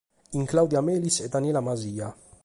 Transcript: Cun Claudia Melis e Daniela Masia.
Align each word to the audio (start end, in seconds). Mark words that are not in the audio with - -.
Cun 0.31 0.45
Claudia 0.51 0.81
Melis 0.87 1.15
e 1.19 1.27
Daniela 1.33 1.61
Masia. 1.67 2.07